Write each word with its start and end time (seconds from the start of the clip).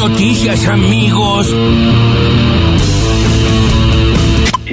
noticias, 0.00 0.66
amigos. 0.66 1.54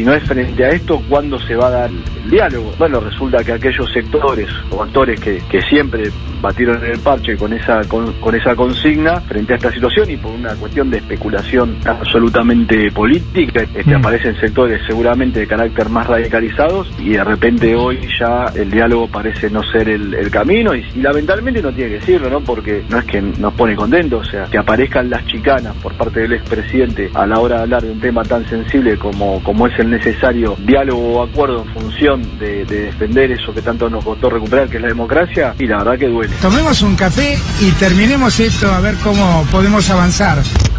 No 0.08 0.14
es 0.14 0.24
frente 0.24 0.64
a 0.64 0.70
esto, 0.70 1.04
¿cuándo 1.10 1.38
se 1.38 1.54
va 1.54 1.67
a 1.67 1.72
dar 1.72 1.90
el 1.90 2.32
diálogo? 2.32 2.72
Bueno, 2.80 3.02
resulta 3.02 3.43
que 3.43 3.52
aquellos 3.52 3.92
sectores 3.92 4.48
o 4.72 4.82
actores 4.82 5.20
que, 5.20 5.42
que 5.50 5.61
siempre 5.64 6.09
batieron 6.42 6.82
en 6.82 6.92
el 6.92 7.00
parche 7.00 7.36
con 7.36 7.52
esa 7.52 7.82
con, 7.90 8.14
con, 8.21 8.34
esa 8.34 8.55
consigna 8.55 9.20
frente 9.21 9.54
a 9.54 9.55
esta 9.57 9.71
situación 9.71 10.09
y 10.09 10.16
por 10.16 10.31
una 10.31 10.55
cuestión 10.55 10.89
de 10.89 10.99
especulación 10.99 11.77
absolutamente 11.85 12.89
política, 12.91 13.63
este, 13.63 13.84
mm. 13.84 13.95
aparecen 13.95 14.39
sectores 14.39 14.81
seguramente 14.88 15.41
de 15.41 15.48
carácter 15.48 15.89
más 15.89 16.08
radicalizados 16.08 16.89
y 16.99 17.09
de 17.09 17.23
repente 17.26 17.76
hoy 17.76 17.99
ya 18.17 18.45
el 18.55 18.71
diálogo 18.71 19.09
parece 19.09 19.49
no 19.49 19.62
ser 19.63 19.89
el, 19.89 20.13
el 20.13 20.31
camino 20.31 20.73
y, 20.73 20.85
y, 20.95 21.02
lamentablemente 21.02 21.62
no 21.62 21.73
tiene 21.73 21.89
que 21.91 21.99
decirlo, 21.99 22.30
¿no? 22.30 22.39
Porque 22.39 22.84
no 22.89 22.99
es 22.99 23.05
que 23.05 23.21
nos 23.21 23.53
pone 23.55 23.76
contentos, 23.76 24.26
o 24.26 24.31
sea, 24.31 24.45
que 24.45 24.58
aparezcan 24.58 25.09
las 25.09 25.26
chicanas 25.26 25.76
por 25.81 25.94
parte 25.95 26.21
del 26.21 26.34
expresidente 26.34 27.09
a 27.13 27.26
la 27.26 27.39
hora 27.39 27.58
de 27.58 27.62
hablar 27.63 27.84
de 27.84 27.91
un 27.91 27.99
tema 27.99 28.23
tan 28.23 28.48
sensible 28.48 28.98
como, 28.98 29.44
como 29.44 29.67
es 29.67 29.77
el 29.80 29.96
necesario 29.97 30.55
diálogo 30.59 31.19
o 31.19 31.23
acuerdo 31.23 31.63
en 31.63 31.73
función 31.73 32.39
de, 32.39 32.65
de 32.65 32.83
defender 32.83 33.31
eso 33.31 33.53
que 33.53 33.61
tanto 33.61 33.89
nos 33.89 34.03
costó 34.03 34.29
recuperar, 34.29 34.70
que 34.70 34.77
es 34.77 34.83
la 34.83 34.89
democracia, 34.89 35.53
y 35.57 35.67
la 35.67 35.77
verdad 35.77 35.97
que 35.97 36.07
duele. 36.07 36.33
Tomemos 36.41 36.81
un 36.81 36.95
café 36.95 37.37
y 37.61 37.71
terminemos 37.71 38.39
esto 38.39 38.71
a 38.71 38.79
ver 38.79 38.95
cómo 39.03 39.45
podemos 39.51 39.89
avanzar. 39.89 40.37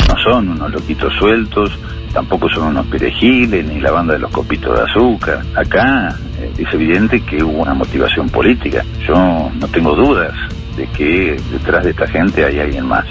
No 0.09 0.15
son 0.23 0.49
unos 0.51 0.71
loquitos 0.71 1.13
sueltos, 1.19 1.79
tampoco 2.13 2.49
son 2.49 2.69
unos 2.69 2.87
perejiles 2.87 3.67
ni 3.67 3.81
la 3.81 3.91
banda 3.91 4.15
de 4.15 4.21
los 4.21 4.31
copitos 4.31 4.77
de 4.77 4.85
azúcar. 4.85 5.43
Acá 5.55 6.17
eh, 6.41 6.53
es 6.59 6.75
evidente 6.75 7.21
que 7.21 7.43
hubo 7.43 7.63
una 7.63 7.75
motivación 7.75 8.29
política. 8.29 8.85
Yo 9.07 9.15
no 9.15 9.69
tengo 9.69 9.95
dudas 9.95 10.33
de 10.77 10.87
que 10.97 11.37
detrás 11.53 11.85
de 11.85 11.91
esta 11.91 12.07
gente 12.07 12.45
hay 12.45 12.61
alguien 12.61 12.87
más. 12.87 13.05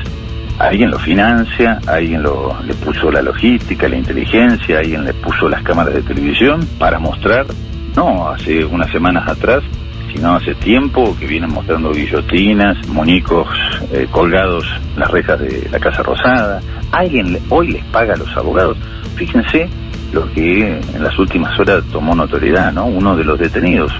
Alguien 0.59 0.89
lo 0.89 0.97
financia, 0.97 1.79
alguien 1.85 2.23
lo, 2.23 2.55
le 2.63 2.73
puso 2.73 3.11
la 3.11 3.21
logística, 3.21 3.88
la 3.88 3.97
inteligencia, 3.97 4.80
alguien 4.80 5.05
le 5.05 5.14
puso 5.14 5.47
las 5.47 5.61
cámaras 5.61 5.94
de 5.94 6.02
televisión 6.02 6.67
para 6.80 6.97
mostrar, 6.97 7.45
no, 7.95 8.30
hace 8.30 8.66
unas 8.66 8.91
semanas 8.91 9.30
atrás, 9.30 9.64
sino 10.11 10.36
hace 10.36 10.55
tiempo 10.55 11.16
que 11.19 11.27
vienen 11.27 11.52
mostrando 11.52 11.91
guillotinas, 11.91 12.88
monicos 12.88 13.47
eh, 13.91 14.08
colgados 14.09 14.66
en 14.94 14.99
las 14.99 15.11
rejas 15.11 15.39
de 15.39 15.67
la 15.72 15.80
Casa 15.80 16.02
Rosada. 16.02 16.59
Alguien 16.92 17.38
hoy 17.49 17.73
les 17.73 17.83
paga 17.86 18.16
a 18.16 18.17
los 18.17 18.36
abogados. 18.36 18.77
Fíjense 19.16 19.69
lo 20.11 20.31
que 20.33 20.80
en 20.80 21.03
las 21.03 21.17
últimas 21.19 21.59
horas 21.59 21.83
tomó 21.92 22.16
notoriedad, 22.16 22.71
¿no? 22.71 22.86
Uno 22.86 23.16
de 23.16 23.23
los 23.23 23.38
detenidos, 23.38 23.92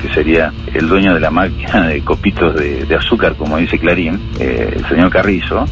que 0.00 0.12
sería 0.14 0.52
el 0.72 0.88
dueño 0.88 1.14
de 1.14 1.20
la 1.20 1.30
máquina 1.30 1.88
de 1.88 2.02
copitos 2.02 2.54
de, 2.54 2.84
de 2.84 2.94
azúcar, 2.94 3.34
como 3.34 3.56
dice 3.56 3.78
Clarín, 3.78 4.20
eh, 4.38 4.74
el 4.76 4.84
señor 4.86 5.10
Carrizo, 5.10 5.64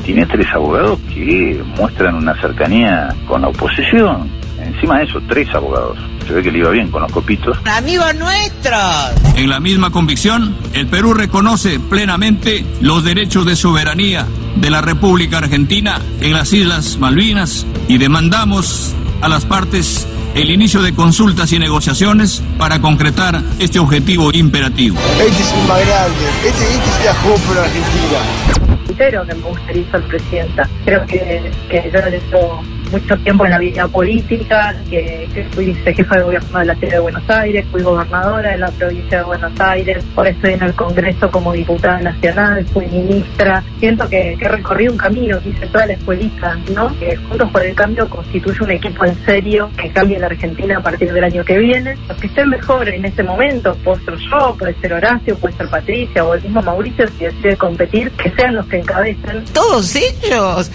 tiene 0.00 0.26
tres 0.26 0.46
abogados 0.52 0.98
que 1.12 1.62
muestran 1.76 2.14
una 2.16 2.38
cercanía 2.40 3.14
con 3.26 3.42
la 3.42 3.48
oposición. 3.48 4.28
Encima 4.62 4.98
de 4.98 5.04
eso, 5.04 5.20
tres 5.28 5.48
abogados. 5.54 5.98
Se 6.26 6.34
ve 6.34 6.42
que 6.42 6.52
le 6.52 6.58
iba 6.58 6.70
bien 6.70 6.90
con 6.90 7.02
los 7.02 7.10
copitos. 7.10 7.56
¡Amigos 7.64 8.14
nuestros! 8.16 9.36
En 9.36 9.48
la 9.48 9.58
misma 9.58 9.90
convicción, 9.90 10.54
el 10.74 10.86
Perú 10.86 11.14
reconoce 11.14 11.80
plenamente 11.80 12.64
los 12.80 13.04
derechos 13.04 13.46
de 13.46 13.56
soberanía 13.56 14.26
de 14.56 14.70
la 14.70 14.80
República 14.80 15.38
Argentina 15.38 15.98
en 16.20 16.32
las 16.32 16.52
Islas 16.52 16.98
Malvinas 16.98 17.66
y 17.88 17.98
demandamos 17.98 18.94
a 19.22 19.28
las 19.28 19.44
partes 19.44 20.06
el 20.34 20.50
inicio 20.50 20.82
de 20.82 20.94
consultas 20.94 21.52
y 21.52 21.58
negociaciones 21.58 22.42
para 22.58 22.80
concretar 22.80 23.42
este 23.58 23.78
objetivo 23.78 24.30
imperativo. 24.32 24.98
Este 25.18 25.42
es 25.42 25.52
un 25.52 25.66
más 25.66 25.86
grande, 25.86 26.16
este, 26.46 26.74
este 26.74 26.90
se 26.98 27.04
la 27.04 27.14
por 27.14 27.58
Argentina. 27.58 28.69
Entero 29.00 29.26
que 29.26 29.34
me 29.34 29.40
gustaría 29.40 29.90
ser 29.90 30.02
presidenta. 30.02 30.68
Creo 30.84 31.06
que, 31.06 31.50
que 31.70 31.90
yo 31.90 32.02
necesito 32.02 32.62
mucho 32.90 33.16
tiempo 33.18 33.44
en 33.44 33.50
la 33.52 33.58
vida 33.58 33.88
política, 33.88 34.74
que, 34.88 35.46
fui 35.52 35.74
jefa 35.74 36.16
de 36.16 36.22
gobierno 36.22 36.58
de 36.58 36.64
la 36.64 36.74
ciudad 36.74 36.94
de 36.94 37.00
Buenos 37.00 37.30
Aires, 37.30 37.66
fui 37.70 37.82
gobernadora 37.82 38.50
de 38.50 38.58
la 38.58 38.70
provincia 38.70 39.18
de 39.18 39.24
Buenos 39.24 39.60
Aires, 39.60 40.04
ahora 40.16 40.30
estoy 40.30 40.52
en 40.54 40.62
el 40.62 40.74
Congreso 40.74 41.30
como 41.30 41.52
diputada 41.52 42.00
nacional, 42.00 42.64
fui 42.66 42.86
ministra. 42.86 43.62
Siento 43.78 44.08
que, 44.08 44.36
que 44.38 44.44
he 44.44 44.48
recorrido 44.48 44.92
un 44.92 44.98
camino, 44.98 45.38
hice 45.44 45.66
toda 45.66 45.86
la 45.86 45.92
escuelita, 45.94 46.58
¿no? 46.74 46.96
Que 46.98 47.16
Juntos 47.16 47.50
por 47.50 47.64
el 47.64 47.74
Cambio 47.74 48.08
constituye 48.08 48.62
un 48.62 48.70
equipo 48.70 49.04
en 49.04 49.24
serio 49.24 49.70
que 49.76 49.90
cambie 49.90 50.18
la 50.18 50.26
Argentina 50.26 50.78
a 50.78 50.82
partir 50.82 51.12
del 51.12 51.24
año 51.24 51.44
que 51.44 51.58
viene. 51.58 51.96
Los 52.08 52.18
que 52.18 52.26
estén 52.26 52.48
mejor 52.48 52.88
en 52.88 53.04
ese 53.04 53.22
momento, 53.22 53.76
puedo 53.84 54.00
ser 54.04 54.16
yo, 54.16 54.56
puede 54.58 54.74
ser 54.80 54.92
Horacio, 54.92 55.36
puede 55.36 55.56
ser 55.56 55.68
Patricia 55.68 56.24
o 56.24 56.34
el 56.34 56.42
mismo 56.42 56.62
Mauricio, 56.62 57.06
si 57.08 57.24
decide 57.24 57.56
competir, 57.56 58.10
que 58.12 58.30
sean 58.30 58.56
los 58.56 58.66
que 58.66 58.78
encabecen. 58.78 59.44
Todos 59.52 59.94
ellos 59.96 60.70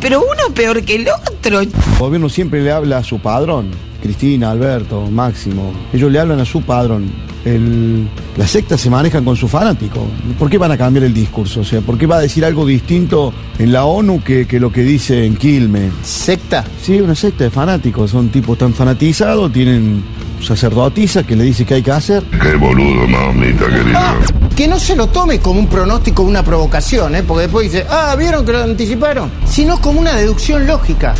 pero 0.00 0.20
uno 0.20 0.54
peor 0.54 0.82
que 0.82 0.96
el 0.96 1.08
otro. 1.08 1.60
El 1.60 1.70
gobierno 1.98 2.28
siempre 2.28 2.62
le 2.62 2.72
habla 2.72 2.98
a 2.98 3.04
su 3.04 3.18
padrón, 3.18 3.70
Cristina, 4.02 4.50
Alberto, 4.50 5.02
Máximo. 5.10 5.72
Ellos 5.92 6.10
le 6.10 6.20
hablan 6.20 6.40
a 6.40 6.44
su 6.44 6.62
padrón. 6.62 7.10
El, 7.44 8.08
las 8.36 8.50
sectas 8.50 8.80
se 8.80 8.90
manejan 8.90 9.24
con 9.24 9.36
su 9.36 9.46
fanático. 9.46 10.04
¿Por 10.36 10.50
qué 10.50 10.58
van 10.58 10.72
a 10.72 10.76
cambiar 10.76 11.04
el 11.04 11.14
discurso? 11.14 11.60
O 11.60 11.64
sea, 11.64 11.80
¿por 11.80 11.96
qué 11.96 12.06
va 12.06 12.16
a 12.16 12.20
decir 12.20 12.44
algo 12.44 12.66
distinto 12.66 13.32
en 13.58 13.72
la 13.72 13.84
ONU 13.84 14.22
que, 14.24 14.48
que 14.48 14.58
lo 14.58 14.72
que 14.72 14.82
dice 14.82 15.24
en 15.24 15.36
Quilme? 15.36 15.90
¿Secta? 16.02 16.64
Sí, 16.82 17.00
una 17.00 17.14
secta 17.14 17.44
de 17.44 17.50
fanáticos. 17.50 18.10
Son 18.10 18.30
tipos 18.30 18.58
tan 18.58 18.74
fanatizados, 18.74 19.52
tienen 19.52 20.02
sacerdotisa 20.42 21.24
que 21.24 21.36
le 21.36 21.44
dice 21.44 21.64
qué 21.64 21.74
hay 21.74 21.82
que 21.82 21.92
hacer. 21.92 22.24
Qué 22.42 22.56
boludo, 22.56 23.06
mamita 23.06 23.66
querida. 23.68 24.16
Que 24.56 24.66
no 24.66 24.80
se 24.80 24.96
lo 24.96 25.08
tome 25.08 25.38
como 25.38 25.60
un 25.60 25.66
pronóstico, 25.66 26.22
una 26.22 26.42
provocación, 26.42 27.14
¿eh? 27.14 27.22
porque 27.22 27.42
después 27.42 27.70
dice, 27.70 27.86
ah, 27.90 28.16
¿vieron 28.18 28.44
que 28.46 28.52
lo 28.52 28.62
anticiparon? 28.62 29.30
Sino 29.46 29.78
como 29.82 30.00
una 30.00 30.14
deducción 30.14 30.66
lógica. 30.66 31.14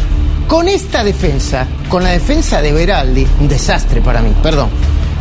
Con 0.48 0.68
esta 0.68 1.04
defensa, 1.04 1.66
con 1.90 2.02
la 2.02 2.10
defensa 2.10 2.62
de 2.62 2.72
Beraldi, 2.72 3.26
un 3.38 3.46
desastre 3.46 4.00
para 4.00 4.22
mí, 4.22 4.32
perdón. 4.42 4.70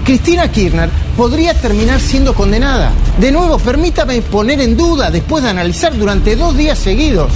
Cristina 0.05 0.49
Kirchner 0.49 0.89
podría 1.17 1.53
terminar 1.55 1.99
siendo 1.99 2.33
condenada. 2.33 2.93
De 3.19 3.33
nuevo, 3.33 3.57
permítame 3.59 4.21
poner 4.21 4.61
en 4.61 4.77
duda, 4.77 5.11
después 5.11 5.43
de 5.43 5.49
analizar 5.49 5.97
durante 5.97 6.37
dos 6.37 6.55
días 6.55 6.79
seguidos 6.79 7.31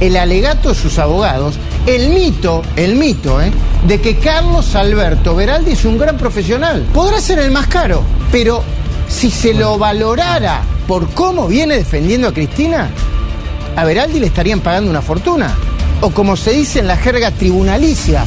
el 0.00 0.16
alegato 0.16 0.70
de 0.70 0.74
sus 0.74 0.98
abogados, 0.98 1.54
el 1.86 2.08
mito, 2.08 2.62
el 2.74 2.96
mito, 2.96 3.40
¿eh? 3.40 3.52
de 3.86 4.00
que 4.00 4.16
Carlos 4.16 4.74
Alberto 4.74 5.36
Beraldi 5.36 5.72
es 5.72 5.84
un 5.84 5.96
gran 5.96 6.16
profesional. 6.16 6.84
Podrá 6.92 7.20
ser 7.20 7.38
el 7.38 7.50
más 7.50 7.68
caro, 7.68 8.02
pero 8.32 8.64
si 9.08 9.30
se 9.30 9.54
lo 9.54 9.78
valorara 9.78 10.62
por 10.86 11.10
cómo 11.10 11.48
viene 11.48 11.76
defendiendo 11.76 12.28
a 12.28 12.32
Cristina, 12.32 12.90
a 13.76 13.84
Beraldi 13.84 14.20
le 14.20 14.26
estarían 14.26 14.60
pagando 14.60 14.90
una 14.90 15.02
fortuna. 15.02 15.54
O 16.00 16.10
como 16.10 16.36
se 16.36 16.52
dice 16.52 16.80
en 16.80 16.86
la 16.86 16.96
jerga 16.96 17.30
tribunalicia, 17.30 18.24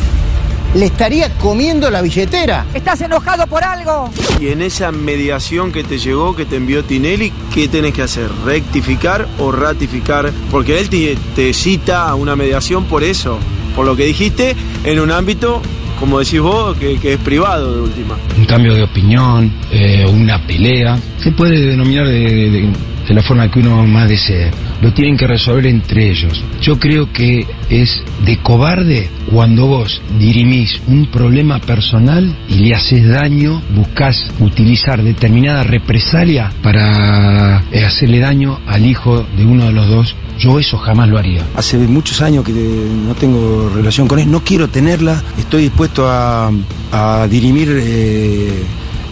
le 0.73 0.85
estaría 0.85 1.29
comiendo 1.37 1.89
la 1.89 2.01
billetera. 2.01 2.65
¿Estás 2.73 3.01
enojado 3.01 3.47
por 3.47 3.63
algo? 3.63 4.09
Y 4.39 4.47
en 4.49 4.61
esa 4.61 4.91
mediación 4.91 5.71
que 5.71 5.83
te 5.83 5.97
llegó, 5.97 6.35
que 6.35 6.45
te 6.45 6.55
envió 6.55 6.83
Tinelli, 6.83 7.31
¿qué 7.53 7.67
tenés 7.67 7.93
que 7.93 8.03
hacer? 8.03 8.29
¿Rectificar 8.45 9.27
o 9.39 9.51
ratificar? 9.51 10.31
Porque 10.51 10.79
él 10.79 10.89
te, 10.89 11.17
te 11.35 11.53
cita 11.53 12.09
a 12.09 12.15
una 12.15 12.35
mediación 12.35 12.85
por 12.85 13.03
eso, 13.03 13.39
por 13.75 13.85
lo 13.85 13.95
que 13.95 14.05
dijiste, 14.05 14.55
en 14.83 14.99
un 14.99 15.11
ámbito 15.11 15.61
como 15.99 16.19
decís 16.19 16.39
vos, 16.39 16.77
que, 16.77 16.97
que, 16.99 17.13
es 17.13 17.19
privado 17.19 17.75
de 17.75 17.81
última. 17.81 18.17
Un 18.37 18.45
cambio 18.45 18.73
de 18.73 18.83
opinión, 18.83 19.51
eh, 19.71 20.05
una 20.07 20.45
pelea, 20.45 20.97
se 21.17 21.31
puede 21.31 21.59
denominar 21.59 22.07
de, 22.07 22.69
la 23.13 23.21
forma 23.23 23.49
que 23.49 23.59
uno 23.59 23.85
más 23.85 24.09
desee. 24.09 24.51
Lo 24.81 24.93
tienen 24.93 25.17
que 25.17 25.27
resolver 25.27 25.67
entre 25.67 26.09
ellos. 26.09 26.43
Yo 26.61 26.79
creo 26.79 27.11
que 27.11 27.45
es 27.69 28.01
de 28.25 28.37
cobarde 28.39 29.09
cuando 29.31 29.67
vos 29.67 30.01
dirimís 30.19 30.81
un 30.87 31.07
problema 31.07 31.59
personal 31.59 32.35
y 32.49 32.55
le 32.55 32.75
haces 32.75 33.07
daño, 33.07 33.61
buscas 33.75 34.31
utilizar 34.39 35.01
determinada 35.03 35.63
represalia 35.63 36.51
para 36.61 37.63
eh, 37.71 37.85
hacerle 37.85 38.19
daño 38.19 38.59
al 38.67 38.85
hijo 38.85 39.25
de 39.37 39.45
uno 39.45 39.65
de 39.65 39.73
los 39.73 39.87
dos 39.87 40.15
yo 40.37 40.59
eso 40.59 40.77
jamás 40.77 41.09
lo 41.09 41.17
haría. 41.17 41.43
Hace 41.55 41.77
muchos 41.77 42.21
años 42.21 42.45
que 42.45 42.51
no 42.51 43.15
tengo 43.15 43.71
relación 43.73 44.07
con 44.07 44.19
él, 44.19 44.29
no 44.29 44.43
quiero 44.43 44.67
tenerla, 44.67 45.21
estoy 45.37 45.63
dispuesto 45.63 46.07
a, 46.07 46.51
a 46.91 47.27
dirimir 47.27 47.69
eh, 47.71 48.63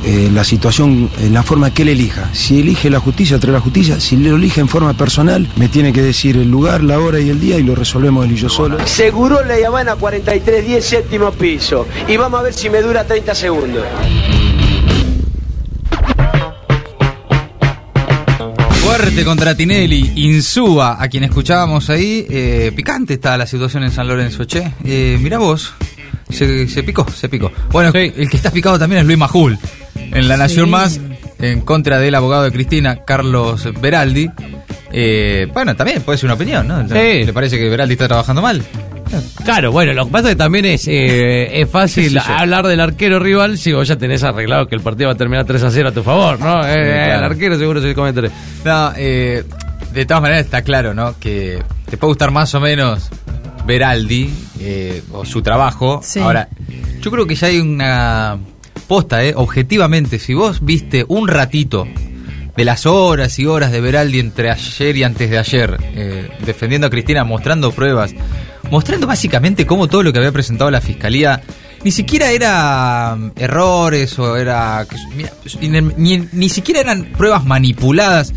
eh, 0.04 0.30
la 0.34 0.44
situación 0.44 1.10
en 1.22 1.34
la 1.34 1.44
forma 1.44 1.74
que 1.74 1.84
él 1.84 1.90
elija. 1.90 2.30
Si 2.34 2.60
elige 2.60 2.90
la 2.90 3.00
justicia, 3.00 3.40
trae 3.40 3.54
la 3.54 3.60
justicia. 3.60 4.00
Si 4.00 4.18
lo 4.18 4.36
elige 4.36 4.62
en 4.62 4.68
forma 4.68 4.94
personal, 4.94 5.48
me 5.56 5.68
tiene 5.68 5.94
que 5.94 6.02
decir 6.02 6.38
el 6.38 6.50
lugar, 6.50 6.84
la 6.84 7.00
hora 7.00 7.20
y 7.20 7.30
el 7.30 7.40
día 7.40 7.58
y 7.58 7.64
lo 7.64 7.76
resolvemos 7.76 8.26
él 8.26 8.34
y 8.34 8.36
yo 8.36 8.50
solo. 8.50 8.86
Seguro 8.86 9.44
la 9.44 9.56
Habana 9.68 9.96
4310, 9.96 10.86
séptimo 10.86 11.32
piso. 11.32 11.88
Y 12.08 12.18
vamos 12.18 12.40
a 12.40 12.44
ver 12.44 12.54
si 12.54 12.70
me 12.70 12.82
dura 12.82 13.06
30 13.06 13.36
segundos. 13.36 13.84
Fuerte 18.82 19.26
contra 19.26 19.56
Tinelli, 19.56 20.14
Insúa, 20.16 20.98
a 21.02 21.08
quien 21.10 21.24
escuchábamos 21.24 21.90
ahí. 21.90 22.26
Eh, 22.30 22.72
picante 22.76 23.16
está 23.16 23.38
la 23.38 23.46
situación 23.46 23.84
en 23.84 23.92
San 23.92 24.08
Lorenzo, 24.08 24.46
che. 24.46 24.72
Eh, 24.84 25.18
mira 25.20 25.38
vos, 25.38 25.74
se, 26.30 26.68
se, 26.68 26.84
picó, 26.84 27.06
se 27.10 27.28
picó. 27.28 27.52
Bueno, 27.72 27.92
sí. 27.92 28.14
el 28.16 28.30
que 28.30 28.38
está 28.38 28.52
picado 28.52 28.80
también 28.80 29.02
es 29.02 29.06
Luis 29.06 29.18
Majul, 29.18 29.58
en 30.16 30.28
La 30.28 30.38
Nación 30.38 30.66
sí. 30.66 30.72
Más, 30.72 31.00
en 31.40 31.62
contra 31.62 32.00
del 32.00 32.16
abogado 32.16 32.44
de 32.44 32.52
Cristina, 32.52 32.98
Carlos 33.06 33.68
Beraldi. 33.80 34.30
Eh, 34.92 35.48
bueno, 35.54 35.76
también 35.76 36.02
puede 36.02 36.18
ser 36.18 36.28
una 36.28 36.36
opinión, 36.36 36.68
¿no? 36.68 36.88
Sí. 36.88 37.26
¿Le 37.26 37.34
parece 37.34 37.58
que 37.58 37.70
Veraldi 37.70 37.94
está 37.94 38.08
trabajando 38.08 38.42
mal? 38.42 38.64
Claro, 39.44 39.72
bueno, 39.72 39.94
lo 39.94 40.06
que 40.06 40.12
pasa 40.12 40.30
es 40.30 40.34
que 40.36 40.38
también 40.40 40.66
es, 40.66 40.88
eh, 40.88 41.62
es 41.62 41.70
fácil 41.70 42.10
Sí, 42.10 42.20
sí, 42.20 42.20
sí. 42.26 42.32
hablar 42.36 42.66
del 42.66 42.80
arquero 42.80 43.20
rival 43.20 43.58
si 43.58 43.72
vos 43.72 43.88
ya 43.88 43.96
tenés 43.98 44.24
arreglado 44.24 44.68
que 44.68 44.76
el 44.76 44.82
partido 44.82 45.08
va 45.10 45.14
a 45.14 45.18
terminar 45.18 45.46
3 45.46 45.64
a 45.64 45.70
0 45.72 45.90
a 45.90 45.92
tu 45.92 46.02
favor, 46.04 46.40
¿no? 46.40 46.66
Eh, 46.68 46.74
claro. 47.06 47.20
El 47.20 47.24
arquero 47.32 47.58
seguro 47.58 47.82
se 47.82 47.94
come 47.94 48.14
tres. 48.14 48.32
No, 48.66 48.92
eh, 48.98 49.44
de 49.94 50.06
todas 50.06 50.22
maneras 50.22 50.46
está 50.46 50.64
claro, 50.64 50.94
¿no? 50.94 51.18
Que 51.20 51.62
te 51.90 51.98
puede 51.98 52.12
gustar 52.12 52.32
más 52.32 52.54
o 52.56 52.60
menos 52.60 53.10
Veraldi 53.66 54.34
eh, 54.60 55.04
o 55.12 55.24
su 55.24 55.42
trabajo. 55.42 56.02
Sí. 56.04 56.20
Ahora, 56.20 56.50
yo 57.00 57.12
creo 57.12 57.28
que 57.28 57.36
ya 57.36 57.48
hay 57.48 57.60
una 57.60 58.38
posta, 58.88 59.24
¿eh? 59.24 59.34
Objetivamente, 59.36 60.20
si 60.20 60.34
vos 60.34 60.64
viste 60.64 61.06
un 61.08 61.28
ratito 61.28 61.88
de 62.56 62.66
las 62.66 62.86
horas 62.86 63.38
y 63.40 63.46
horas 63.46 63.72
de 63.72 63.82
Veraldi 63.82 64.20
entre 64.20 64.50
ayer 64.52 64.96
y 64.98 65.04
antes 65.04 65.30
de 65.30 65.38
ayer, 65.38 65.78
eh, 65.96 66.30
defendiendo 66.46 66.88
a 66.88 66.90
Cristina, 66.90 67.24
mostrando 67.24 67.72
pruebas, 67.72 68.14
mostrando 68.72 69.08
básicamente 69.08 69.66
cómo 69.66 69.88
todo 69.88 70.04
lo 70.04 70.14
que 70.14 70.20
había 70.20 70.32
presentado 70.32 70.72
la 70.72 70.82
fiscalía 70.82 71.42
ni 71.84 71.92
siquiera 71.92 72.32
era 72.32 73.16
mm, 73.18 73.32
errores 73.36 74.18
o 74.20 74.38
era. 74.38 74.88
ni, 75.62 75.70
ni- 75.98 76.28
ni 76.32 76.50
siquiera 76.50 76.80
eran 76.82 77.06
pruebas 77.18 77.46
manipuladas. 77.46 78.34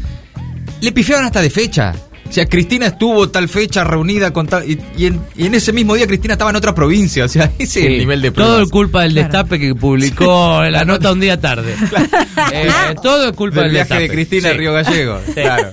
Le 0.81 0.93
pifiaban 0.93 1.25
hasta 1.25 1.40
de 1.40 1.50
fecha. 1.50 1.94
O 2.28 2.32
sea, 2.32 2.46
Cristina 2.46 2.86
estuvo 2.86 3.30
tal 3.30 3.48
fecha 3.48 3.84
reunida 3.84 4.32
con 4.32 4.46
tal. 4.46 4.69
Y, 4.69 4.78
y 4.96 5.06
en, 5.06 5.20
y 5.34 5.46
en 5.46 5.54
ese 5.54 5.72
mismo 5.72 5.94
día 5.94 6.06
Cristina 6.06 6.34
estaba 6.34 6.50
en 6.50 6.56
otra 6.56 6.75
provincia. 6.75 7.25
O 7.25 7.28
sea, 7.28 7.50
ese 7.58 7.80
es 7.80 7.86
el 7.86 7.98
nivel 7.98 8.20
de 8.20 8.32
pruebas. 8.32 8.54
Todo 8.54 8.62
es 8.64 8.70
culpa 8.70 9.02
del 9.02 9.14
destape 9.14 9.58
que 9.58 9.75
publicó 9.75 10.62
la 10.70 10.84
nota 10.84 11.12
un 11.12 11.20
día 11.20 11.40
tarde. 11.40 11.75
Eh, 12.52 12.69
todo 13.02 13.28
es 13.28 13.32
culpa 13.32 13.56
del 13.62 13.72
del, 13.72 13.84
viaje 13.86 14.02
de. 14.02 14.08
Cristina 14.08 14.48
Sí. 14.48 14.54
a 14.54 14.56
Río 14.56 14.72
Gallego. 14.72 15.20
Sí. 15.26 15.32
Claro. 15.34 15.70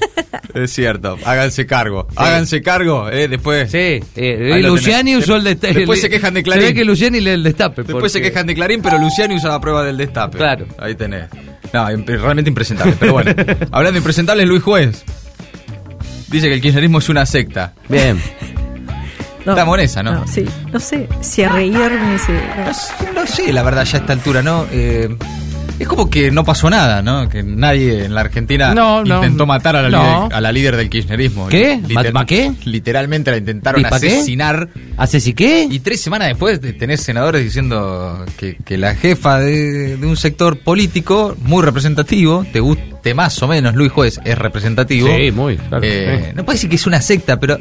Es 0.53 0.71
cierto. 0.71 1.17
Háganse 1.23 1.65
cargo. 1.65 2.07
Háganse 2.15 2.61
cargo, 2.61 3.09
eh, 3.09 3.27
después. 3.27 3.71
Sí, 3.71 4.01
eh, 4.15 4.59
Luciani 4.63 5.11
tenés. 5.11 5.23
usó 5.23 5.35
el 5.35 5.43
destape. 5.43 5.73
Después 5.75 6.01
se 6.01 6.09
quejan 6.09 6.33
de 6.33 6.39
Se 6.39 6.43
Clarín. 6.43 6.63
ve 6.65 6.73
que 6.73 6.83
Luciani 6.83 7.21
lee 7.21 7.29
el 7.31 7.43
destape. 7.43 7.83
Después 7.83 8.11
se 8.11 8.21
quejan 8.21 8.47
de 8.47 8.55
Clarín, 8.55 8.81
pero 8.81 8.97
Luciani 8.97 9.35
usa 9.35 9.49
la 9.51 9.61
prueba 9.61 9.83
del 9.83 9.95
destape. 9.97 10.37
Claro. 10.37 10.65
Ahí 10.79 10.95
tenés. 10.95 11.29
No, 11.71 11.87
realmente 11.87 12.49
impresentable. 12.49 12.95
Pero 12.99 13.13
bueno, 13.13 13.31
hablando 13.71 13.93
de 13.93 13.97
impresentables, 13.99 14.47
Luis 14.47 14.63
Juez 14.63 15.03
dice 16.27 16.47
que 16.47 16.53
el 16.53 16.61
kirchnerismo 16.61 16.99
es 16.99 17.09
una 17.09 17.25
secta. 17.25 17.73
Bien. 17.89 18.21
Estamos 19.39 19.77
en 19.77 19.85
esa, 19.85 20.01
¿no? 20.01 20.27
sí, 20.27 20.43
no 20.73 20.79
sé 20.79 21.07
si 21.21 21.43
a 21.43 21.49
reírme, 21.49 22.17
si... 22.17 22.31
no. 22.31 23.13
No 23.13 23.27
sé, 23.27 23.53
la 23.53 23.61
verdad, 23.61 23.85
ya 23.85 23.99
a 23.99 24.01
esta 24.01 24.13
altura, 24.13 24.41
¿no? 24.41 24.65
Eh, 24.71 25.15
es 25.79 25.87
como 25.87 26.09
que 26.09 26.31
no 26.31 26.43
pasó 26.43 26.69
nada, 26.69 27.01
¿no? 27.01 27.27
Que 27.29 27.43
nadie 27.43 28.05
en 28.05 28.13
la 28.15 28.21
Argentina 28.21 28.73
No, 28.73 29.03
no. 29.03 29.15
intentó 29.17 29.45
matar 29.45 29.75
a 29.75 29.81
la, 29.83 29.89
No. 29.89 30.23
líder, 30.23 30.33
a 30.37 30.41
la 30.41 30.51
líder 30.51 30.75
del 30.77 30.89
kirchnerismo. 30.89 31.47
¿Qué? 31.47 31.79
Liter- 31.87 32.13
¿Ma- 32.13 32.21
ma 32.21 32.25
qué? 32.25 32.51
Literalmente 32.65 33.31
la 33.31 33.37
intentaron 33.37 33.85
asesinar. 33.85 34.69
¿Haces 34.97 35.27
y 35.27 35.33
qué? 35.33 35.67
Y 35.69 35.79
tres 35.79 36.01
semanas 36.01 36.29
después 36.29 36.61
de 36.61 36.73
tener 36.73 36.97
senadores 36.97 37.43
diciendo 37.43 38.25
que, 38.37 38.55
que 38.63 38.77
la 38.77 38.95
jefa 38.95 39.39
de, 39.39 39.97
de 39.97 40.07
un 40.07 40.15
sector 40.17 40.59
político 40.59 41.35
muy 41.41 41.63
representativo, 41.63 42.45
te 42.53 42.59
guste 42.61 43.13
más 43.13 43.41
o 43.43 43.47
menos, 43.47 43.75
Luis 43.75 43.91
Juez 43.91 44.19
es 44.23 44.37
representativo. 44.37 45.07
Sí, 45.15 45.31
muy, 45.31 45.57
claro. 45.57 45.83
Eh, 45.83 46.31
no 46.35 46.45
puede 46.45 46.55
decir 46.57 46.69
que 46.69 46.77
es 46.77 46.87
una 46.87 47.01
secta, 47.01 47.39
pero 47.39 47.57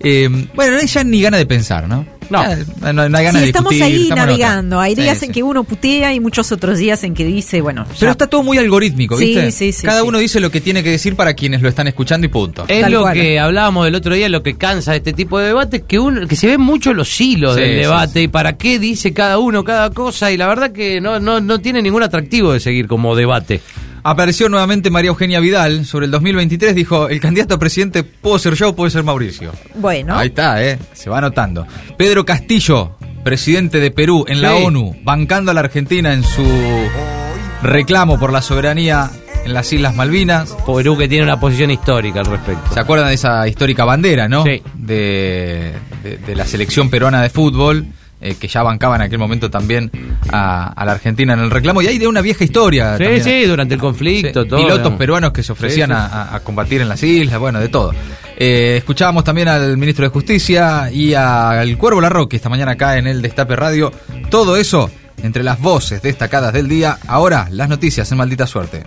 eh, 0.00 0.28
bueno, 0.54 0.72
no 0.74 0.78
hay 0.78 0.86
ya 0.86 1.02
ni 1.04 1.20
ganas 1.20 1.38
de 1.40 1.46
pensar, 1.46 1.88
¿no? 1.88 2.06
No. 2.30 2.42
Ya 2.42 2.92
no, 2.92 3.08
no 3.08 3.18
hay 3.18 3.24
ganas 3.24 3.34
Sí, 3.34 3.38
de 3.40 3.46
estamos 3.46 3.70
discutir, 3.72 3.94
ahí 3.96 4.02
estamos 4.02 4.26
navegando. 4.26 4.80
Hay 4.80 4.94
días 4.94 5.18
sí. 5.18 5.26
en 5.26 5.32
que 5.32 5.42
uno 5.42 5.64
putea 5.64 6.12
y 6.14 6.20
muchos 6.20 6.50
otros 6.52 6.78
días 6.78 7.02
en 7.04 7.14
que 7.14 7.24
dice, 7.24 7.60
bueno, 7.60 7.86
Pero 8.00 8.10
está 8.12 8.26
todo 8.26 8.42
muy 8.42 8.58
algorítmico, 8.58 9.16
Sí, 9.16 9.26
¿viste? 9.26 9.52
sí, 9.52 9.72
sí, 9.72 9.86
Cada 9.86 10.00
sí. 10.00 10.06
uno 10.08 10.18
dice 10.18 10.40
lo 10.40 10.50
que 10.50 10.60
tiene 10.60 10.82
que 10.82 10.90
decir 10.90 11.14
para 11.16 11.34
quienes 11.34 11.62
lo 11.62 11.68
están 11.68 11.86
escuchando 11.88 12.26
y 12.26 12.30
punto. 12.30 12.64
Es 12.68 12.80
Tal 12.82 12.92
lo 12.92 13.02
cual. 13.02 13.14
que 13.14 13.38
hablábamos 13.38 13.84
del 13.84 13.94
otro 13.94 14.14
día, 14.14 14.28
lo 14.28 14.42
que 14.42 14.56
cansa 14.56 14.92
de 14.92 14.98
este 14.98 15.12
tipo 15.12 15.38
de 15.38 15.46
debates, 15.46 15.82
que 15.86 15.98
uno, 15.98 16.26
que 16.26 16.36
se 16.36 16.46
ven 16.48 16.60
mucho 16.60 16.92
los 16.94 17.20
hilos 17.20 17.54
Sí, 17.54 17.60
del 17.60 17.70
sí, 17.70 17.76
debate 17.76 18.12
sí. 18.14 18.20
y 18.22 18.28
para 18.28 18.56
qué 18.56 18.78
dice 18.78 19.12
cada 19.12 19.38
uno 19.38 19.62
cada 19.64 19.90
cosa, 19.90 20.30
y 20.32 20.36
la 20.36 20.46
verdad 20.48 20.72
que 20.72 21.00
no, 21.00 21.20
no, 21.20 21.40
no 21.40 21.60
tiene 21.60 21.82
ningún 21.82 22.02
atractivo 22.02 22.52
de 22.52 22.60
seguir 22.60 22.86
como 22.88 23.14
debate. 23.16 23.60
Apareció 24.08 24.48
nuevamente 24.48 24.88
María 24.88 25.08
Eugenia 25.08 25.40
Vidal 25.40 25.84
sobre 25.84 26.04
el 26.06 26.12
2023, 26.12 26.76
dijo, 26.76 27.08
el 27.08 27.18
candidato 27.20 27.56
a 27.56 27.58
presidente 27.58 28.04
puedo 28.04 28.38
ser 28.38 28.54
yo 28.54 28.68
o 28.68 28.76
puede 28.76 28.92
ser 28.92 29.02
Mauricio. 29.02 29.50
Bueno, 29.74 30.16
Ahí 30.16 30.28
está, 30.28 30.62
¿eh? 30.64 30.78
Se 30.92 31.10
va 31.10 31.18
anotando. 31.18 31.66
Pedro 31.96 32.24
Castillo, 32.24 32.96
presidente 33.24 33.80
de 33.80 33.90
Perú 33.90 34.24
en 34.28 34.42
la 34.42 34.56
Sí. 34.56 34.62
ONU, 34.64 34.94
bancando 35.02 35.50
a 35.50 35.54
la 35.54 35.60
Argentina 35.60 36.12
en 36.12 36.22
su 36.22 36.44
reclamo 37.62 38.18
por 38.18 38.32
la 38.32 38.42
soberanía 38.42 39.10
en 39.44 39.52
las 39.54 39.72
Islas 39.72 39.94
Malvinas. 39.96 40.56
Perú 40.64 40.96
que 40.96 41.08
tiene 41.08 41.24
una 41.24 41.40
posición 41.40 41.72
histórica 41.72 42.20
al 42.20 42.26
respecto. 42.26 42.74
¿Se 42.74 42.78
acuerdan 42.80 43.08
de 43.08 43.14
esa 43.14 43.48
histórica 43.48 43.84
bandera, 43.84 44.28
no? 44.28 44.44
Sí. 44.44 44.62
De, 44.74 45.72
de- 46.04 46.18
de 46.18 46.34
la 46.36 46.46
selección 46.46 46.90
peruana 46.90 47.22
de 47.22 47.30
fútbol, 47.30 47.86
eh, 48.20 48.34
que 48.40 48.48
ya 48.48 48.62
bancaba 48.62 48.96
en 48.96 49.02
aquel 49.02 49.18
momento 49.18 49.50
también 49.50 49.90
a, 50.30 50.68
a 50.72 50.84
la 50.84 50.92
Argentina 50.92 51.34
en 51.34 51.40
el 51.40 51.50
reclamo. 51.50 51.82
Y 51.82 51.86
hay 51.86 51.98
de 51.98 52.06
una 52.08 52.20
vieja 52.20 52.44
historia. 52.44 52.96
Sí, 52.96 53.04
también. 53.04 53.24
sí, 53.24 53.44
durante 53.44 53.74
el 53.74 53.80
conflicto, 53.80 54.42
Sí, 54.42 54.48
todo. 54.48 54.58
Pilotos 54.58 54.78
digamos. 54.78 54.98
peruanos 54.98 55.32
que 55.32 55.42
se 55.42 55.52
ofrecían 55.52 55.90
Sí, 55.90 55.96
sí. 55.96 56.00
A, 56.02 56.06
a- 56.22 56.36
a 56.36 56.40
combatir 56.40 56.80
en 56.80 56.88
las 56.88 57.02
islas, 57.02 57.38
bueno, 57.38 57.60
de 57.60 57.68
todo. 57.68 57.92
Eh, 58.38 58.76
escuchábamos 58.78 59.24
también 59.24 59.48
al 59.48 59.76
ministro 59.78 60.04
de 60.04 60.10
Justicia 60.10 60.90
y 60.92 61.14
al 61.14 61.76
Cuervo 61.78 62.00
Larroque 62.00 62.36
esta 62.36 62.48
mañana 62.48 62.72
acá 62.72 62.98
en 62.98 63.06
el 63.06 63.22
Destape 63.22 63.56
Radio. 63.56 63.92
Todo 64.30 64.56
eso 64.56 64.90
entre 65.22 65.42
las 65.42 65.60
voces 65.60 66.02
destacadas 66.02 66.52
del 66.52 66.68
día. 66.68 66.98
Ahora, 67.06 67.48
las 67.50 67.68
noticias 67.68 68.10
en 68.12 68.18
maldita 68.18 68.46
suerte. 68.46 68.84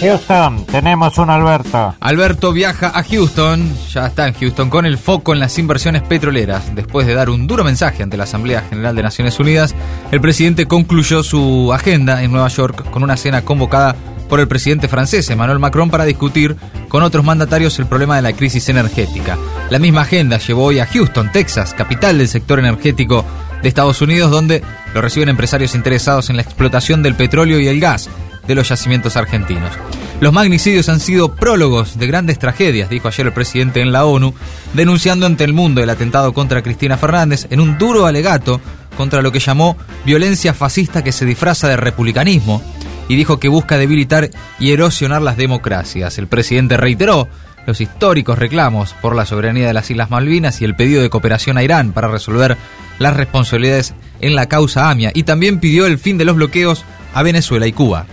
Houston, 0.00 0.66
tenemos 0.66 1.16
un 1.18 1.30
Alberto. 1.30 1.94
Alberto 2.00 2.52
viaja 2.52 2.92
a 2.94 3.02
Houston, 3.04 3.72
ya 3.92 4.06
está 4.06 4.28
en 4.28 4.34
Houston, 4.34 4.68
con 4.68 4.86
el 4.86 4.98
foco 4.98 5.32
en 5.32 5.40
las 5.40 5.58
inversiones 5.58 6.02
petroleras. 6.02 6.74
Después 6.74 7.06
de 7.06 7.14
dar 7.14 7.30
un 7.30 7.46
duro 7.46 7.64
mensaje 7.64 8.02
ante 8.02 8.16
la 8.16 8.24
Asamblea 8.24 8.62
General 8.68 8.94
de 8.94 9.02
Naciones 9.02 9.38
Unidas, 9.38 9.74
el 10.10 10.20
presidente 10.20 10.66
concluyó 10.66 11.22
su 11.22 11.72
agenda 11.72 12.22
en 12.22 12.32
Nueva 12.32 12.48
York 12.48 12.90
con 12.90 13.02
una 13.02 13.16
cena 13.16 13.42
convocada 13.42 13.94
por 14.28 14.40
el 14.40 14.48
presidente 14.48 14.88
francés 14.88 15.28
Emmanuel 15.30 15.58
Macron 15.58 15.90
para 15.90 16.04
discutir 16.04 16.56
con 16.88 17.02
otros 17.02 17.24
mandatarios 17.24 17.78
el 17.78 17.86
problema 17.86 18.16
de 18.16 18.22
la 18.22 18.32
crisis 18.32 18.68
energética. 18.68 19.38
La 19.70 19.78
misma 19.78 20.02
agenda 20.02 20.38
llevó 20.38 20.64
hoy 20.64 20.80
a 20.80 20.86
Houston, 20.86 21.30
Texas, 21.32 21.74
capital 21.74 22.18
del 22.18 22.28
sector 22.28 22.58
energético 22.58 23.24
de 23.62 23.68
Estados 23.68 24.02
Unidos, 24.02 24.30
donde 24.30 24.62
lo 24.92 25.00
reciben 25.00 25.28
empresarios 25.28 25.74
interesados 25.74 26.30
en 26.30 26.36
la 26.36 26.42
explotación 26.42 27.02
del 27.02 27.14
petróleo 27.14 27.60
y 27.60 27.68
el 27.68 27.80
gas 27.80 28.10
de 28.46 28.54
los 28.54 28.68
yacimientos 28.68 29.16
argentinos. 29.16 29.72
Los 30.20 30.32
magnicidios 30.32 30.88
han 30.88 31.00
sido 31.00 31.34
prólogos 31.34 31.98
de 31.98 32.06
grandes 32.06 32.38
tragedias, 32.38 32.88
dijo 32.88 33.08
ayer 33.08 33.26
el 33.26 33.32
presidente 33.32 33.80
en 33.80 33.92
la 33.92 34.04
ONU, 34.04 34.34
denunciando 34.72 35.26
ante 35.26 35.44
el 35.44 35.52
mundo 35.52 35.82
el 35.82 35.90
atentado 35.90 36.32
contra 36.32 36.62
Cristina 36.62 36.96
Fernández 36.96 37.46
en 37.50 37.60
un 37.60 37.78
duro 37.78 38.06
alegato 38.06 38.60
contra 38.96 39.22
lo 39.22 39.32
que 39.32 39.40
llamó 39.40 39.76
violencia 40.04 40.54
fascista 40.54 41.02
que 41.02 41.12
se 41.12 41.26
disfraza 41.26 41.68
de 41.68 41.76
republicanismo 41.76 42.62
y 43.08 43.16
dijo 43.16 43.38
que 43.38 43.48
busca 43.48 43.76
debilitar 43.76 44.30
y 44.58 44.72
erosionar 44.72 45.20
las 45.20 45.36
democracias. 45.36 46.16
El 46.18 46.28
presidente 46.28 46.76
reiteró 46.76 47.28
los 47.66 47.80
históricos 47.80 48.38
reclamos 48.38 48.94
por 49.00 49.16
la 49.16 49.26
soberanía 49.26 49.66
de 49.66 49.72
las 49.72 49.90
Islas 49.90 50.10
Malvinas 50.10 50.60
y 50.60 50.64
el 50.64 50.76
pedido 50.76 51.02
de 51.02 51.10
cooperación 51.10 51.56
a 51.56 51.62
Irán 51.62 51.92
para 51.92 52.08
resolver 52.08 52.56
las 52.98 53.16
responsabilidades 53.16 53.94
en 54.20 54.34
la 54.34 54.46
causa 54.46 54.90
AMIA 54.90 55.12
y 55.14 55.24
también 55.24 55.60
pidió 55.60 55.86
el 55.86 55.98
fin 55.98 56.18
de 56.18 56.24
los 56.24 56.36
bloqueos 56.36 56.84
a 57.14 57.22
Venezuela 57.22 57.66
y 57.66 57.72
Cuba. 57.72 58.06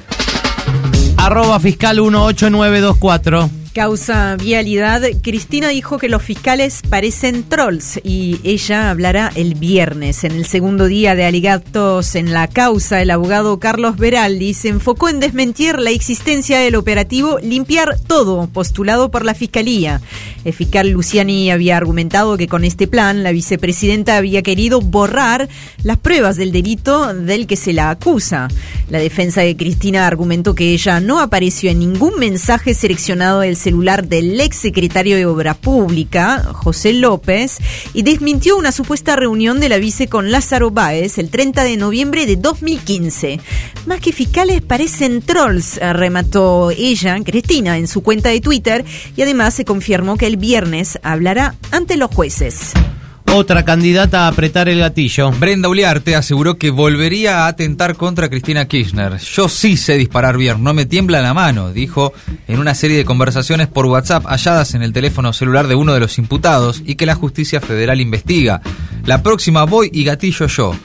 Arroba 1.17 1.60
fiscal 1.60 2.00
18924. 2.00 3.61
Causa 3.73 4.35
vialidad. 4.35 5.01
Cristina 5.21 5.69
dijo 5.69 5.97
que 5.97 6.09
los 6.09 6.21
fiscales 6.21 6.81
parecen 6.89 7.43
trolls 7.43 8.01
y 8.03 8.41
ella 8.43 8.89
hablará 8.89 9.31
el 9.35 9.55
viernes. 9.55 10.25
En 10.25 10.33
el 10.33 10.45
segundo 10.45 10.87
día 10.87 11.15
de 11.15 11.23
alegatos 11.23 12.15
en 12.15 12.33
la 12.33 12.49
causa, 12.49 13.01
el 13.01 13.11
abogado 13.11 13.59
Carlos 13.59 13.95
Beraldi 13.95 14.53
se 14.55 14.67
enfocó 14.67 15.07
en 15.07 15.21
desmentir 15.21 15.79
la 15.79 15.91
existencia 15.91 16.59
del 16.59 16.75
operativo 16.75 17.39
Limpiar 17.39 17.97
Todo, 18.07 18.47
postulado 18.47 19.09
por 19.09 19.23
la 19.23 19.35
fiscalía. 19.35 20.01
El 20.43 20.51
fiscal 20.51 20.89
Luciani 20.89 21.49
había 21.49 21.77
argumentado 21.77 22.35
que 22.35 22.49
con 22.49 22.65
este 22.65 22.87
plan 22.87 23.23
la 23.23 23.31
vicepresidenta 23.31 24.17
había 24.17 24.41
querido 24.41 24.81
borrar 24.81 25.47
las 25.83 25.97
pruebas 25.97 26.35
del 26.35 26.51
delito 26.51 27.13
del 27.13 27.47
que 27.47 27.55
se 27.55 27.71
la 27.71 27.89
acusa. 27.89 28.49
La 28.89 28.99
defensa 28.99 29.41
de 29.41 29.55
Cristina 29.55 30.07
argumentó 30.07 30.55
que 30.55 30.73
ella 30.73 30.99
no 30.99 31.21
apareció 31.21 31.71
en 31.71 31.79
ningún 31.79 32.19
mensaje 32.19 32.73
seleccionado 32.73 33.39
del 33.39 33.55
celular 33.62 34.08
del 34.08 34.39
ex 34.41 34.58
secretario 34.58 35.15
de 35.15 35.25
Obra 35.25 35.53
Pública, 35.53 36.44
José 36.53 36.94
López, 36.94 37.60
y 37.94 38.03
desmintió 38.03 38.58
una 38.58 38.72
supuesta 38.72 39.15
reunión 39.15 39.60
de 39.60 39.70
la 39.70 39.77
vice 39.77 40.08
con 40.08 40.32
Lázaro 40.32 40.72
Báez 40.72 41.18
el 41.18 41.30
30 41.30 41.63
de 41.63 41.77
noviembre 41.77 42.25
de 42.25 42.36
2015. 42.36 43.39
Más 43.86 44.01
que 44.01 44.12
fiscales 44.12 44.62
parecen 44.62 45.22
trolls, 45.22 45.77
eh, 45.77 45.94
remató 45.94 46.72
ella, 46.72 47.18
Cristina, 47.24 47.77
en 47.77 47.88
su 47.88 48.01
cuenta 48.01 48.30
de 48.30 48.41
Twitter, 48.41 48.84
y 49.15 49.22
además 49.22 49.53
se 49.53 49.65
confirmó 49.65 50.18
que 50.18 50.27
el 50.27 50.38
viernes 50.38 51.00
hablará 51.03 51.56
ante 51.72 51.98
los 51.98 52.13
jueces. 52.13 52.74
Otra 53.33 53.63
candidata 53.63 54.25
a 54.25 54.27
apretar 54.27 54.67
el 54.67 54.79
gatillo. 54.79 55.31
Brenda 55.31 55.69
Uliarte 55.69 56.17
aseguró 56.17 56.57
que 56.57 56.69
volvería 56.69 57.45
a 57.45 57.47
atentar 57.47 57.95
contra 57.95 58.29
Cristina 58.29 58.67
Kirchner. 58.67 59.19
Yo 59.19 59.47
sí 59.47 59.77
sé 59.77 59.95
disparar 59.95 60.38
bien, 60.38 60.61
no 60.61 60.73
me 60.73 60.85
tiembla 60.85 61.21
la 61.21 61.33
mano, 61.33 61.71
dijo 61.71 62.11
en 62.50 62.59
una 62.59 62.75
serie 62.75 62.97
de 62.97 63.05
conversaciones 63.05 63.69
por 63.69 63.85
WhatsApp 63.85 64.25
halladas 64.25 64.75
en 64.75 64.83
el 64.83 64.91
teléfono 64.91 65.31
celular 65.31 65.67
de 65.67 65.75
uno 65.75 65.93
de 65.93 66.01
los 66.01 66.17
imputados 66.17 66.83
y 66.85 66.95
que 66.95 67.05
la 67.05 67.15
justicia 67.15 67.61
federal 67.61 68.01
investiga. 68.01 68.61
La 69.05 69.23
próxima 69.23 69.63
voy 69.63 69.89
y 69.93 70.03
gatillo 70.03 70.47
yo. 70.47 70.75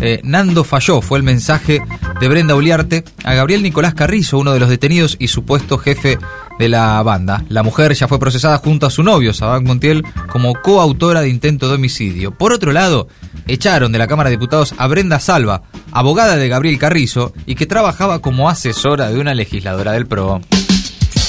Eh, 0.00 0.20
Nando 0.22 0.62
falló, 0.62 1.00
fue 1.00 1.18
el 1.18 1.24
mensaje 1.24 1.82
de 2.20 2.28
Brenda 2.28 2.54
Uliarte 2.54 3.04
a 3.24 3.34
Gabriel 3.34 3.62
Nicolás 3.62 3.94
Carrizo, 3.94 4.38
uno 4.38 4.52
de 4.52 4.60
los 4.60 4.68
detenidos 4.68 5.16
y 5.18 5.28
supuesto 5.28 5.78
jefe 5.78 6.18
de 6.58 6.68
la 6.68 7.02
banda. 7.02 7.44
La 7.48 7.62
mujer 7.62 7.92
ya 7.94 8.08
fue 8.08 8.18
procesada 8.18 8.58
junto 8.58 8.86
a 8.86 8.90
su 8.90 9.02
novio, 9.02 9.32
Sabac 9.34 9.62
Montiel, 9.62 10.04
como 10.30 10.54
coautora 10.62 11.20
de 11.20 11.28
intento 11.28 11.68
de 11.68 11.74
homicidio. 11.74 12.32
Por 12.32 12.52
otro 12.52 12.72
lado, 12.72 13.08
echaron 13.46 13.92
de 13.92 13.98
la 13.98 14.06
Cámara 14.06 14.30
de 14.30 14.36
Diputados 14.36 14.74
a 14.78 14.86
Brenda 14.86 15.20
Salva, 15.20 15.62
abogada 15.92 16.36
de 16.36 16.48
Gabriel 16.48 16.78
Carrizo 16.78 17.32
y 17.44 17.54
que 17.54 17.66
trabajaba 17.66 18.20
como 18.20 18.48
asesora 18.48 19.10
de 19.10 19.18
una 19.18 19.34
legisladora 19.34 19.92
del 19.92 20.06
PRO. 20.06 20.40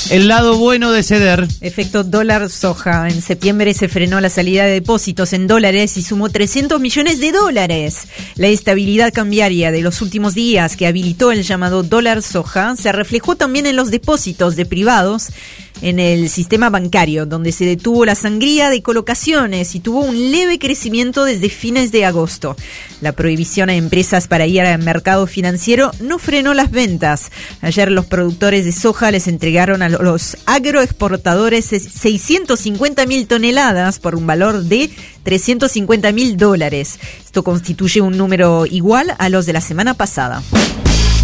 El 0.10 0.30
lado 0.30 0.58
bueno 0.58 0.94
de 0.94 1.04
ceder. 1.04 1.46
Efecto 1.60 2.06
dólar 2.06 2.50
soja. 2.50 3.10
En 3.10 3.22
septiembre 3.22 3.74
se 3.74 3.90
frenó 3.90 4.22
la 4.22 4.30
salida 4.30 4.64
de 4.64 4.72
depósitos 4.72 5.34
en 5.34 5.48
dólares 5.48 5.98
y 5.98 6.02
sumó 6.02 6.30
300 6.30 6.80
millones 6.80 7.20
de 7.20 7.34
dólares. 7.34 8.08
La 8.36 8.48
estabilidad 8.48 9.12
cambiaria 9.14 9.70
de 9.70 9.82
los 9.82 10.02
últimos 10.02 10.34
días 10.34 10.78
que 10.78 10.88
habilitó 10.88 11.34
el 11.34 11.44
llamado 11.44 11.84
dólar 11.84 12.24
soja 12.24 12.78
se 12.78 12.94
reflejó 12.94 13.36
también 13.36 13.66
en 13.66 13.76
los 13.76 13.92
depósitos 13.92 14.56
de 14.56 14.66
privados 14.66 15.28
en 15.82 16.00
el 16.00 16.30
sistema 16.30 16.70
bancario, 16.70 17.26
donde 17.26 17.52
se 17.52 17.66
detuvo 17.66 18.06
la 18.06 18.16
sangría 18.16 18.70
de 18.70 18.82
colocaciones 18.82 19.76
y 19.76 19.80
tuvo 19.80 20.02
un 20.02 20.32
leve 20.32 20.60
crecimiento 20.60 21.24
desde 21.24 21.50
fines 21.50 21.92
de 21.92 22.06
agosto. 22.06 22.56
La 23.02 23.12
prohibición 23.12 23.70
a 23.70 23.76
empresas 23.76 24.28
para 24.28 24.48
ir 24.48 24.62
al 24.62 24.82
mercado 24.84 25.28
financiero 25.28 25.92
no 26.00 26.18
frenó 26.20 26.54
las 26.54 26.72
ventas. 26.72 27.32
Ayer 27.62 27.92
los 27.92 28.06
productores 28.06 28.66
de 28.66 28.72
soja 28.72 29.12
les 29.12 29.28
entregaron 29.28 29.82
a 29.82 29.90
los 29.90 30.38
agroexportadores 30.46 31.66
650 31.66 33.06
mil 33.06 33.28
toneladas 33.28 34.00
por 34.00 34.16
un 34.16 34.26
valor 34.26 34.64
de 34.64 34.90
350 35.24 36.12
mil 36.12 36.38
dólares. 36.38 37.00
Esto 37.24 37.44
constituye 37.44 38.02
un 38.02 38.18
número 38.18 38.66
igual 38.66 39.16
a 39.20 39.30
los 39.30 39.46
de 39.46 39.54
la 39.54 39.62
semana 39.62 39.94
pasada. 39.94 40.42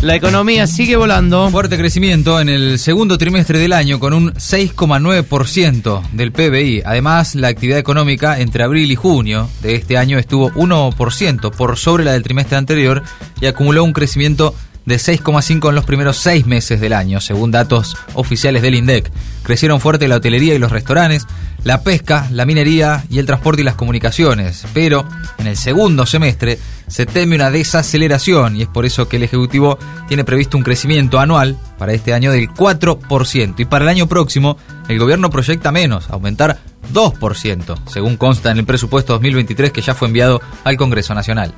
La 0.04 0.18
economía 0.18 0.68
sigue 0.68 0.98
volando. 0.98 1.50
Fuerte 1.50 1.78
crecimiento 1.78 2.42
en 2.42 2.50
el 2.50 2.78
segundo 2.78 3.18
trimestre 3.18 3.58
del 3.58 3.72
año 3.72 4.02
con 4.02 4.12
un 4.12 4.34
6,9% 4.34 6.02
del 6.12 6.34
PBI. 6.34 6.82
Además, 6.86 7.36
la 7.36 7.48
actividad 7.48 7.80
económica 7.80 8.38
entre 8.42 8.66
abril 8.66 8.92
y 8.92 8.96
junio 8.96 9.50
de 9.62 9.76
este 9.76 9.98
año 9.98 10.20
estuvo 10.20 10.52
1% 10.52 11.56
por 11.56 11.78
sobre 11.78 12.04
la 12.04 12.12
del 12.12 12.24
trimestre 12.24 12.58
anterior 12.58 13.02
y 13.40 13.46
acumuló 13.46 13.86
un 13.86 13.94
crecimiento 13.94 14.54
de 14.86 14.96
6,5 14.96 15.70
en 15.70 15.76
los 15.76 15.86
primeros 15.86 16.18
seis 16.18 16.46
meses 16.46 16.82
del 16.82 16.92
año, 16.92 17.22
según 17.22 17.52
datos 17.52 17.96
oficiales 18.14 18.62
del 18.62 18.76
INDEC. 18.76 19.10
Crecieron 19.44 19.80
fuerte 19.80 20.10
la 20.10 20.18
hotelería 20.18 20.54
y 20.54 20.60
los 20.60 20.74
restaurantes, 20.74 21.26
la 21.64 21.82
pesca, 21.82 22.28
la 22.32 22.46
minería 22.46 23.04
y 23.10 23.20
el 23.20 23.26
transporte 23.26 23.62
y 23.62 23.66
las 23.66 23.76
comunicaciones. 23.76 24.66
Pero 24.74 25.06
en 25.38 25.48
el 25.48 25.58
segundo 25.58 26.06
semestre 26.06 26.60
se 26.88 27.06
teme 27.06 27.36
una 27.36 27.52
desaceleración 27.52 28.56
y 28.56 28.64
es 28.64 28.68
por 28.68 28.86
eso 28.86 29.08
que 29.08 29.18
el 29.18 29.24
Ejecutivo 29.24 29.78
tiene 30.08 30.24
previsto 30.24 30.58
un 30.58 30.64
crecimiento 30.64 31.20
anual 31.20 31.58
para 31.78 31.94
este 31.94 32.14
año 32.14 32.32
del 32.32 32.50
4%. 32.50 33.56
Y 33.58 33.66
para 33.66 33.86
el 33.86 33.90
año 33.90 34.08
próximo 34.08 34.58
el 34.88 35.00
gobierno 35.00 35.30
proyecta 35.30 35.72
menos, 35.72 36.10
aumentar 36.10 36.60
2%, 36.94 37.78
según 37.88 38.18
consta 38.18 38.52
en 38.52 38.60
el 38.60 38.66
presupuesto 38.66 39.14
2023 39.14 39.72
que 39.72 39.82
ya 39.82 39.96
fue 39.96 40.10
enviado 40.10 40.42
al 40.64 40.78
Congreso 40.78 41.14
Nacional. 41.14 41.54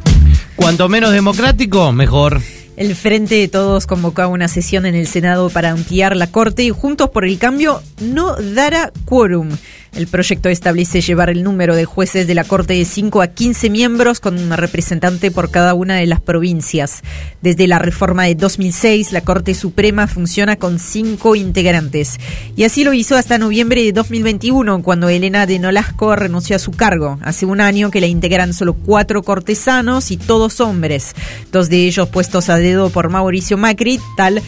Cuanto 0.55 0.88
menos 0.88 1.12
democrático, 1.12 1.91
mejor. 1.91 2.41
El 2.77 2.93
Frente 2.95 3.35
de 3.35 3.47
Todos 3.47 3.88
convocó 3.88 4.27
una 4.27 4.50
sesión 4.50 4.85
en 4.85 4.95
el 4.95 5.07
Senado 5.07 5.50
para 5.50 5.71
ampliar 5.71 6.15
la 6.17 6.27
Corte 6.27 6.63
y 6.63 6.71
Juntos 6.71 7.09
por 7.09 7.24
el 7.24 7.38
Cambio 7.38 7.81
no 8.01 8.35
dará 8.35 8.91
quórum. 9.05 9.50
El 9.95 10.07
proyecto 10.07 10.49
establece 10.49 10.99
llevar 10.99 11.29
el 11.29 11.41
número 11.41 11.73
de 11.73 11.85
jueces 11.85 12.27
de 12.27 12.35
la 12.35 12.43
Corte 12.43 12.73
de 12.73 12.83
5 12.83 13.21
a 13.21 13.27
15 13.27 13.69
miembros 13.69 14.19
con 14.19 14.37
un 14.37 14.51
representante 14.51 15.31
por 15.31 15.51
cada 15.51 15.73
una 15.73 15.95
de 15.95 16.05
las 16.05 16.19
provincias. 16.19 17.01
Desde 17.41 17.65
la 17.65 17.79
reforma 17.79 18.25
de 18.25 18.35
2006, 18.35 19.13
la 19.13 19.21
Corte 19.21 19.53
Suprema 19.53 20.07
funciona 20.07 20.57
con 20.57 20.79
cinco 20.79 21.37
integrantes. 21.37 22.19
Y 22.57 22.65
así 22.65 22.83
lo 22.83 22.91
hizo 22.91 23.15
hasta 23.15 23.37
noviembre 23.37 23.83
de 23.83 23.93
2021, 23.93 24.83
cuando 24.83 25.07
Elena 25.07 25.45
de 25.45 25.59
Nolasco 25.59 26.13
renunció 26.17 26.57
a 26.57 26.59
su 26.59 26.71
cargo. 26.71 27.17
Hace 27.21 27.45
un 27.45 27.61
año 27.61 27.89
que 27.89 28.01
la 28.01 28.07
integran 28.07 28.53
solo 28.53 28.73
cuatro 28.73 29.23
cortesanos 29.23 30.11
y 30.11 30.17
todos 30.17 30.59
hombres. 30.59 31.15
Dos 31.53 31.69
de 31.69 31.85
ellos 31.85 32.09
puestos 32.09 32.49
a 32.49 32.57
dedo 32.57 32.89
por 32.89 33.07
Mauricio 33.07 33.57
Macri, 33.57 34.01
tal 34.17 34.41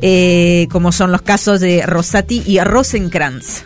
eh, 0.00 0.66
como 0.70 0.92
son 0.92 1.12
los 1.12 1.20
casos 1.20 1.60
de 1.60 1.84
Rosati 1.84 2.42
y 2.46 2.58
Rosenkrantz. 2.60 3.64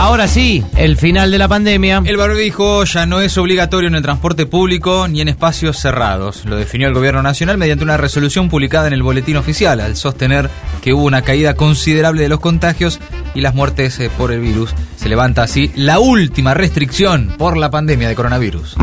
Ahora 0.00 0.28
sí, 0.28 0.64
el 0.78 0.96
final 0.96 1.30
de 1.30 1.36
la 1.36 1.46
pandemia. 1.46 2.02
El 2.06 2.16
barbijo 2.16 2.84
ya 2.84 3.04
no 3.04 3.20
es 3.20 3.36
obligatorio 3.36 3.86
en 3.86 3.94
el 3.94 4.02
transporte 4.02 4.46
público 4.46 5.06
ni 5.08 5.20
en 5.20 5.28
espacios 5.28 5.76
cerrados. 5.76 6.46
Lo 6.46 6.56
definió 6.56 6.88
el 6.88 6.94
gobierno 6.94 7.22
nacional 7.22 7.58
mediante 7.58 7.84
una 7.84 7.98
resolución 7.98 8.48
publicada 8.48 8.86
en 8.86 8.94
el 8.94 9.02
boletín 9.02 9.36
oficial, 9.36 9.78
al 9.78 9.96
sostener 9.96 10.48
que 10.80 10.94
hubo 10.94 11.04
una 11.04 11.20
caída 11.20 11.52
considerable 11.52 12.22
de 12.22 12.30
los 12.30 12.40
contagios 12.40 12.98
y 13.34 13.42
las 13.42 13.54
muertes 13.54 14.00
eh, 14.00 14.10
por 14.16 14.32
el 14.32 14.40
virus. 14.40 14.74
Se 14.96 15.10
levanta 15.10 15.42
así 15.42 15.70
la 15.76 15.98
última 15.98 16.54
restricción 16.54 17.34
por 17.36 17.58
la 17.58 17.70
pandemia 17.70 18.08
de 18.08 18.14
coronavirus. 18.14 18.76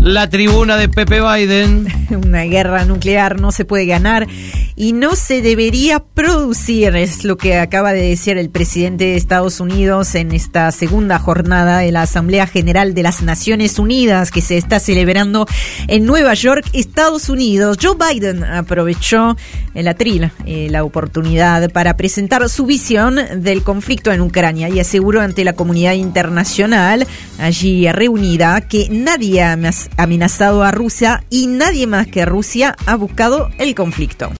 La 0.00 0.28
tribuna 0.28 0.76
de 0.76 0.88
Pepe 0.88 1.20
Biden. 1.20 1.86
Una 2.24 2.42
guerra 2.42 2.84
nuclear 2.84 3.40
no 3.40 3.52
se 3.52 3.64
puede 3.64 3.86
ganar 3.86 4.28
y 4.76 4.92
no 4.92 5.16
se 5.16 5.42
debería 5.42 6.00
producir, 6.00 6.96
es 6.96 7.24
lo 7.24 7.36
que 7.36 7.58
acaba 7.58 7.92
de 7.92 8.08
decir 8.08 8.38
el 8.38 8.50
presidente 8.50 9.04
de 9.04 9.16
Estados 9.16 9.60
Unidos 9.60 10.14
en 10.14 10.32
esta 10.44 10.70
segunda 10.72 11.18
jornada 11.18 11.78
de 11.78 11.90
la 11.90 12.02
Asamblea 12.02 12.46
General 12.46 12.92
de 12.92 13.02
las 13.02 13.22
Naciones 13.22 13.78
Unidas 13.78 14.30
que 14.30 14.42
se 14.42 14.58
está 14.58 14.78
celebrando 14.78 15.46
en 15.88 16.04
Nueva 16.04 16.34
York, 16.34 16.66
Estados 16.74 17.30
Unidos. 17.30 17.78
Joe 17.80 17.96
Biden 17.96 18.44
aprovechó 18.44 19.36
el 19.74 19.88
atril, 19.88 20.30
eh, 20.44 20.68
la 20.70 20.84
oportunidad 20.84 21.70
para 21.70 21.96
presentar 21.96 22.46
su 22.50 22.66
visión 22.66 23.18
del 23.36 23.62
conflicto 23.62 24.12
en 24.12 24.20
Ucrania 24.20 24.68
y 24.68 24.80
aseguró 24.80 25.22
ante 25.22 25.44
la 25.44 25.54
comunidad 25.54 25.94
internacional 25.94 27.06
allí 27.38 27.90
reunida 27.90 28.60
que 28.60 28.88
nadie 28.90 29.42
ha 29.42 29.58
amenazado 29.96 30.62
a 30.62 30.70
Rusia 30.72 31.24
y 31.30 31.46
nadie 31.46 31.86
más 31.86 32.06
que 32.06 32.26
Rusia 32.26 32.76
ha 32.84 32.96
buscado 32.96 33.48
el 33.58 33.74
conflicto. 33.74 34.30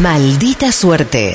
Maldita 0.00 0.72
suerte. 0.72 1.34